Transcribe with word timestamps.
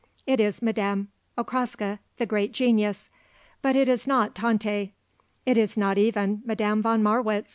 It 0.25 0.39
is 0.39 0.63
Madame 0.63 1.09
Okraska, 1.37 1.99
the 2.17 2.25
great 2.25 2.53
genius; 2.53 3.07
but 3.61 3.75
it 3.75 3.87
is 3.87 4.07
not 4.07 4.33
Tante; 4.33 4.93
it 5.45 5.57
is 5.59 5.77
not 5.77 5.99
even 5.99 6.41
Madame 6.43 6.81
von 6.81 7.03
Marwitz." 7.03 7.49